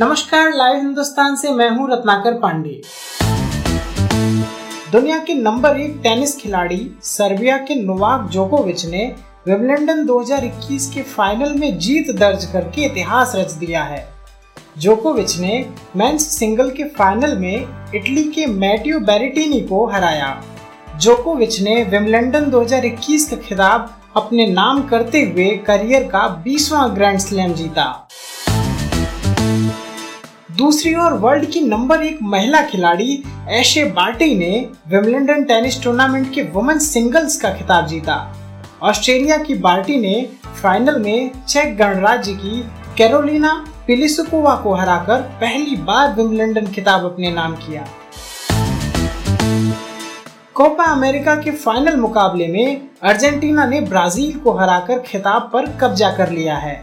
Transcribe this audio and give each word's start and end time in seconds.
नमस्कार, 0.00 0.50
लाइव 0.54 0.76
हिंदुस्तान 0.76 1.34
से 1.36 1.50
मैं 1.50 1.68
हूँ 1.70 1.88
रत्नाकर 1.90 2.34
पांडे। 2.34 2.70
दुनिया 4.92 5.18
के 5.18 5.34
नंबर 5.34 5.80
एक 5.80 5.98
टेनिस 6.02 6.36
खिलाड़ी 6.36 6.78
सर्बिया 7.02 7.56
के 7.58 7.74
नोवाक 7.74 8.30
जोकोविच 8.30 8.84
ने 8.86 9.04
विम्बलडन 9.48 10.04
2021 10.06 10.86
के 10.94 11.02
फाइनल 11.02 11.52
में 11.52 11.78
जीत 11.78 12.10
दर्ज 12.16 12.44
करके 12.44 12.84
इतिहास 12.84 13.32
रच 13.36 13.52
दिया 13.52 13.82
है। 13.82 14.12
जोकोविच 14.78 15.38
ने 15.38 15.64
मेंस 15.96 16.28
सिंगल 16.38 16.70
के 16.70 16.84
फाइनल 16.88 17.36
में 17.38 17.66
इटली 17.94 18.24
के 18.24 18.46
मैटियो 18.46 19.00
बेरिटिनी 19.00 19.60
को 19.60 19.86
हराया। 19.86 20.34
जोकोविच 20.96 21.60
ने 21.60 21.82
विम्बलडन 21.84 22.50
2021 22.50 23.30
का 23.30 23.36
खिताब 23.36 23.94
अपने 24.16 24.46
नाम 24.46 24.82
करते 24.82 25.22
हुए 25.22 25.50
करियर 25.66 26.02
का 26.02 26.28
20वां 26.44 26.94
ग्रैंड 26.94 27.18
स्लैम 27.18 27.54
जीता। 27.54 28.08
दूसरी 30.56 30.94
ओर 30.94 31.12
वर्ल्ड 31.12 31.44
की 31.46 31.60
नंबर 31.60 32.02
एक 32.02 32.18
महिला 32.22 32.60
खिलाड़ी 32.62 33.22
एशे 33.48 33.84
बार्टी 33.84 34.34
ने 34.34 34.50
विम्बलडन 34.88 35.44
टेनिस 35.44 35.82
टूर्नामेंट 35.82 36.32
के 36.34 36.42
वुमेन 36.52 36.78
सिंगल्स 36.78 37.36
का 37.40 37.52
खिताब 37.54 37.86
जीता। 37.86 38.16
ऑस्ट्रेलिया 38.82 39.36
की 39.38 39.54
बार्टी 39.58 39.96
ने 40.00 40.14
फाइनल 40.62 40.98
में 40.98 41.30
चेक 41.48 41.76
गणराज्य 41.76 42.32
की 42.32 42.62
कैरोलिना 42.98 43.52
पिलिसुकोवा 43.86 44.54
को 44.54 44.74
हराकर 44.74 45.20
पहली 45.40 45.76
बार 45.76 46.14
विम्बलडन 46.14 46.66
खिताब 46.66 47.04
अपने 47.04 47.30
नाम 47.30 47.54
किया। 47.56 47.86
कोपा 50.54 50.84
अमेरिका 50.84 51.34
के 51.34 51.50
फाइनल 51.50 51.96
मुकाबले 51.96 52.48
में 52.48 52.88
अर्जेंटीना 53.02 53.66
ने 53.66 53.80
ब्राज़ील 53.80 54.38
को 54.38 54.52
हराकर 54.52 54.98
खिताब 54.98 55.50
पर 55.52 55.70
कब्जा 55.80 56.10
कर 56.10 56.30
लिया 56.30 56.56
है। 56.56 56.74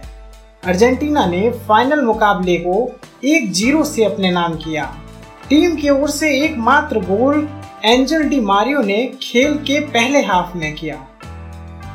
अर्जेंटीना 0.64 1.26
ने 1.26 1.50
फाइनल 1.68 2.02
मुकाबले 2.02 2.56
को 2.58 3.00
एक 3.24 3.52
ज़ीरो 3.52 3.84
से 3.84 4.04
अपने 4.04 4.32
नाम 4.32 4.56
किया। 4.56 4.84
टीम 5.50 5.76
की 5.76 5.90
ओर 5.90 6.10
से 6.10 6.30
एकमात्र 6.42 7.00
गोल 7.00 7.48
एंजल 7.86 8.24
डी 8.24 8.40
मारियो 8.40 8.82
ने 8.82 8.98
खेल 9.22 9.54
के 9.58 9.80
पहले 9.80 10.22
हाफ़ 10.22 10.58
में 10.58 10.76
किया। 10.76 10.96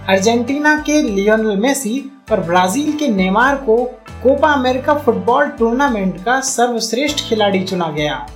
अर्जेंटीना 0.08 0.74
के 0.76 1.02
लियोनल 1.02 1.56
मेसी 1.56 2.10
और 2.32 2.40
ब्राज़ील 2.40 2.92
के 2.92 3.08
नेमार 3.08 3.56
को 3.56 3.76
कोपा 4.22 4.52
अमेरिका 4.52 4.94
फुटबॉल 4.94 5.46
टूर्नामेंट 5.48 6.24
का 6.24 6.40
सर्वश्रेष्ठ 6.40 7.28
खिलाड़ी 7.28 7.62
चुना 7.64 7.88
गया। 7.90 8.26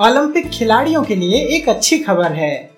ओलंपिक 0.00 0.50
खिलाड़ियों 0.50 1.02
के 1.02 1.16
लिए 1.16 1.44
एक 1.56 1.68
अच्छी 1.68 1.98
खबर 1.98 2.32
है। 2.32 2.70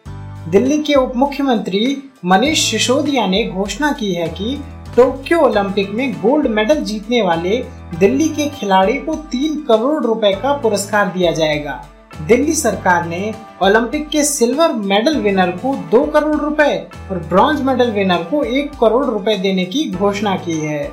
दिल्ली 0.48 0.78
के 0.78 0.94
उप 0.94 1.12
मुख्यमंत्री 1.16 2.02
मनीष 2.24 2.70
सिसोदिया 2.70 3.26
ने 3.26 3.44
घोषणा 3.44 3.92
की 3.92 4.12
है 4.14 4.28
कि 4.28 4.58
टोक्यो 4.96 5.38
ओलंपिक 5.38 5.90
में 5.90 6.12
गोल्ड 6.12 6.46
मेडल 6.46 6.80
जीतने 6.84 7.20
वाले 7.22 7.56
दिल्ली 7.98 8.28
के 8.28 8.48
खिलाड़ी 8.50 8.94
को 8.94 9.14
तीन 9.14 9.60
करोड़ 9.62 10.02
रुपए 10.04 10.32
का 10.32 10.52
पुरस्कार 10.52 11.06
दिया 11.08 11.32
जाएगा। 11.32 11.84
दिल्ली 12.26 12.52
सरकार 12.52 13.06
ने 13.06 13.34
ओलंपिक 13.62 14.08
के 14.08 14.24
सिल्वर 14.24 14.72
मेडल 14.72 15.16
विनर 15.16 15.50
को 15.50 15.74
दो 15.90 16.04
करोड़ 16.06 16.36
रुपए 16.36 16.76
और 17.10 17.18
ब्रॉन्ज 17.18 17.60
मेडल 17.62 17.90
विनर 17.90 18.22
को 18.22 18.42
एक 18.42 18.70
करोड़ 18.80 19.04
रुपए 19.04 19.36
देने 19.36 19.64
की 19.64 19.90
घोषणा 19.90 20.36
की 20.36 20.58
है। 20.58 20.84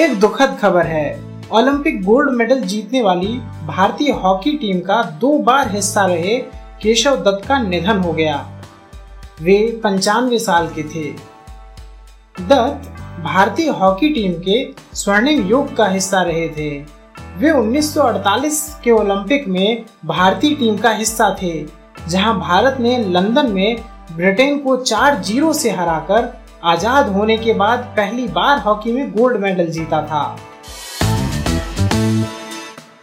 एक 0.00 0.18
दुखद 0.20 0.58
खबर 0.62 0.86
है। 0.86 1.06
ओलंपिक 1.52 2.02
गोल्ड 2.04 2.30
मेडल 2.30 2.60
जीतने 2.60 3.02
वाली 3.02 3.38
भारतीय 3.66 4.10
हॉकी 4.12 4.52
टीम 4.52 4.80
का 4.80 5.02
दो 5.20 5.38
बार 5.38 5.70
हिस्सा 5.70 6.06
रहे 6.06 6.38
केशव 6.82 7.16
दत्त 7.16 7.46
का 7.48 7.58
निधन 7.58 7.98
हो 7.98 8.12
गया। 8.12 8.36
वे 9.42 9.80
पंचानवे 9.84 10.38
साल 10.38 10.68
के 10.68 10.82
थे। 10.82 11.35
दत्त 12.40 12.88
भारतीय 13.22 13.68
हॉकी 13.70 14.08
टीम 14.14 14.32
के 14.40 14.56
स्वर्णिम 14.94 15.46
युग 15.48 15.74
का 15.76 15.86
हिस्सा 15.88 16.20
रहे 16.22 16.48
थे। 16.48 16.70
वे 17.38 17.50
1948 17.50 18.58
के 18.84 18.90
ओलंपिक 18.90 19.46
में 19.48 19.84
भारतीय 20.06 20.54
टीम 20.54 20.76
का 20.76 20.90
हिस्सा 20.90 21.28
थे, 21.42 21.52
जहाँ 22.08 22.38
भारत 22.40 22.76
ने 22.80 22.96
लंदन 23.04 23.50
में 23.52 23.76
ब्रिटेन 24.12 24.58
को 24.58 24.76
चार 24.76 25.22
ज़ीरो 25.22 25.52
से 25.52 25.70
हराकर 25.70 26.32
आज़ाद 26.64 27.08
होने 27.12 27.36
के 27.36 27.52
बाद 27.52 27.78
पहली 27.96 28.26
बार 28.28 28.58
हॉकी 28.58 28.92
में 28.92 29.10
गोल्ड 29.12 29.40
मेडल 29.40 29.66
जीता 29.66 30.02
था। 30.02 30.36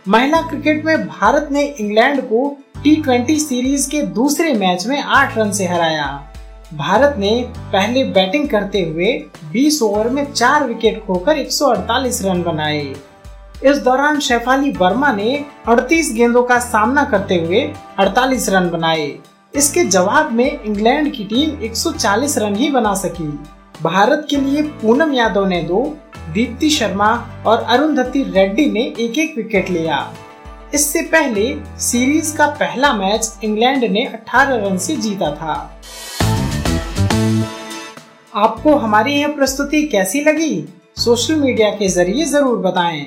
महिला 0.07 0.41
क्रिकेट 0.41 0.85
में 0.85 1.07
भारत 1.07 1.47
ने 1.51 1.63
इंग्लैंड 1.63 2.21
को 2.21 2.47
टी 2.83 2.95
ट्वेंटी 2.95 3.39
सीरीज़ 3.39 3.89
के 3.91 4.01
दूसरे 4.13 4.53
मैच 4.53 4.85
में 4.87 5.01
आठ 5.01 5.37
रन 5.37 5.51
से 5.51 5.67
हराया। 5.67 6.07
भारत 6.73 7.15
ने 7.17 7.51
पहले 7.57 8.03
बैटिंग 8.03 8.49
करते 8.49 8.81
हुए 8.81 9.25
20 9.51 9.81
ओवर 9.81 10.09
में 10.09 10.33
चार 10.33 10.67
विकेट 10.67 11.05
खोकर 11.05 11.37
148 11.37 12.25
रन 12.25 12.43
बनाए। 12.43 12.95
इस 13.65 13.77
दौरान 13.77 14.19
शेफाली 14.19 14.71
वर्मा 14.71 15.11
ने 15.11 15.45
38 15.67 16.13
गेंदों 16.13 16.43
का 16.43 16.59
सामना 16.59 17.03
करते 17.03 17.35
हुए 17.35 17.73
48 17.99 18.49
रन 18.49 18.69
बनाए। 18.69 19.19
इसके 19.55 19.83
जवाब 19.83 20.31
में 20.31 20.63
इंग्लैंड 20.63 21.11
की 21.13 21.23
टीम 21.23 21.63
140 21.63 22.37
रन 22.37 22.55
ही 22.55 22.69
बना 22.69 22.93
सकी। 22.93 23.39
भारत 23.81 24.27
के 24.29 24.35
लिए 24.35 24.61
पूनम 24.61 25.13
यादव 25.13 25.45
ने 25.45 25.61
दो, 25.63 25.97
दीप्ति 26.33 26.69
शर्मा 26.69 27.27
और 27.47 27.57
अरुंधति 27.57 28.23
रेड्डी 28.23 28.65
ने 28.65 28.93
एक 28.99 29.17
एक 29.17 29.37
विकेट 29.37 29.69
लिया। 29.69 30.13
इससे 30.73 31.01
पहले 31.01 31.55
सीरीज़ 31.79 32.37
का 32.37 32.47
पहला 32.47 32.93
मैच 32.93 33.39
इंग्लैंड 33.43 33.83
ने 33.83 34.05
18 34.05 34.55
रन 34.55 34.77
से 34.77 34.95
जीता 34.95 35.31
था। 35.31 35.81
आपको 38.35 38.75
हमारी 38.75 39.13
यह 39.13 39.27
प्रस्तुति 39.27 39.81
कैसी 39.83 40.21
लगी? 40.21 40.65
सोशल 40.97 41.35
मीडिया 41.35 41.69
के 41.69 41.87
ज़रिए 41.87 42.25
ज़रूर 42.25 42.57
बताएँ। 42.57 43.05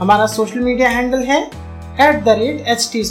हमारा 0.00 0.26
सोशल 0.26 0.60
मीडिया 0.60 0.88
हैंडल 0.88 1.22
है 1.22 1.40
at 2.00 2.22
the 2.24 2.28
rate 2.28 2.66
H 2.68 2.88
T 2.92 3.02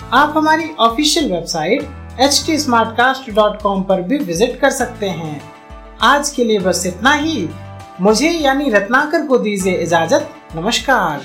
आप 0.00 0.32
हमारी 0.36 0.70
ऑफिशियल 0.80 1.32
वेबसाइट 1.32 1.82
एच 2.20 2.42
टी 2.46 2.56
पर 3.82 4.02
भी 4.02 4.18
विज़िट 4.18 4.58
कर 4.60 4.70
सकते 4.70 5.08
हैं। 5.08 5.40
आज 6.02 6.30
के 6.30 6.44
लिए 6.44 6.58
बस 6.58 6.86
इतना 6.86 7.12
ही। 7.12 7.48
मुझे 8.00 8.30
यानी 8.30 8.70
रत्नाकर 8.70 9.26
को 9.26 9.38
दीजिए 9.38 9.74
इजाज़त। 9.74 10.30
नमस्कार। 10.56 11.24